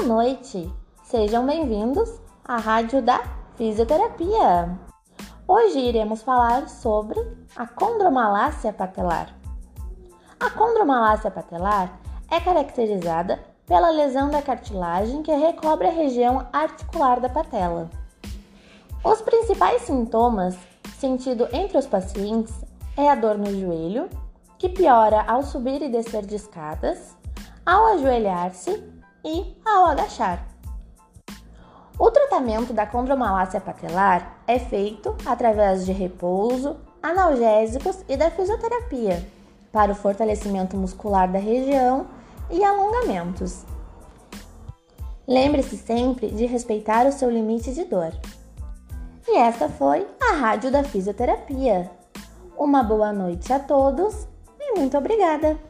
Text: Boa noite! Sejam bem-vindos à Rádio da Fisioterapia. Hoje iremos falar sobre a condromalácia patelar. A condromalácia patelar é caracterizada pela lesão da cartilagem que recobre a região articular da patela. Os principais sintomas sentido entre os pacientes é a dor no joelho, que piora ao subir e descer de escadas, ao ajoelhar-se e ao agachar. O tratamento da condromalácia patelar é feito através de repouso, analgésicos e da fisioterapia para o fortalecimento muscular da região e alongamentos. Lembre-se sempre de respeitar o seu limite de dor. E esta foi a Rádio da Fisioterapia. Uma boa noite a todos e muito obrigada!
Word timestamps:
Boa 0.00 0.24
noite! 0.24 0.72
Sejam 1.02 1.44
bem-vindos 1.44 2.10
à 2.42 2.56
Rádio 2.56 3.02
da 3.02 3.22
Fisioterapia. 3.56 4.78
Hoje 5.46 5.78
iremos 5.78 6.22
falar 6.22 6.70
sobre 6.70 7.20
a 7.54 7.66
condromalácia 7.66 8.72
patelar. 8.72 9.28
A 10.40 10.48
condromalácia 10.48 11.30
patelar 11.30 12.00
é 12.30 12.40
caracterizada 12.40 13.44
pela 13.66 13.90
lesão 13.90 14.30
da 14.30 14.40
cartilagem 14.40 15.22
que 15.22 15.34
recobre 15.34 15.88
a 15.88 15.92
região 15.92 16.46
articular 16.50 17.20
da 17.20 17.28
patela. 17.28 17.90
Os 19.04 19.20
principais 19.20 19.82
sintomas 19.82 20.56
sentido 20.98 21.46
entre 21.52 21.76
os 21.76 21.86
pacientes 21.86 22.54
é 22.96 23.10
a 23.10 23.14
dor 23.14 23.36
no 23.36 23.52
joelho, 23.52 24.08
que 24.58 24.70
piora 24.70 25.22
ao 25.28 25.42
subir 25.42 25.82
e 25.82 25.90
descer 25.90 26.24
de 26.24 26.36
escadas, 26.36 27.14
ao 27.66 27.88
ajoelhar-se 27.88 28.98
e 29.24 29.56
ao 29.64 29.86
agachar. 29.86 30.46
O 31.98 32.10
tratamento 32.10 32.72
da 32.72 32.86
condromalácia 32.86 33.60
patelar 33.60 34.42
é 34.46 34.58
feito 34.58 35.14
através 35.26 35.84
de 35.84 35.92
repouso, 35.92 36.76
analgésicos 37.02 37.98
e 38.08 38.16
da 38.16 38.30
fisioterapia 38.30 39.22
para 39.70 39.92
o 39.92 39.94
fortalecimento 39.94 40.76
muscular 40.76 41.30
da 41.30 41.38
região 41.38 42.06
e 42.50 42.64
alongamentos. 42.64 43.64
Lembre-se 45.26 45.76
sempre 45.76 46.28
de 46.28 46.46
respeitar 46.46 47.06
o 47.06 47.12
seu 47.12 47.30
limite 47.30 47.72
de 47.72 47.84
dor. 47.84 48.12
E 49.28 49.36
esta 49.36 49.68
foi 49.68 50.06
a 50.20 50.34
Rádio 50.34 50.72
da 50.72 50.82
Fisioterapia. 50.82 51.90
Uma 52.58 52.82
boa 52.82 53.12
noite 53.12 53.52
a 53.52 53.60
todos 53.60 54.26
e 54.58 54.78
muito 54.78 54.98
obrigada! 54.98 55.69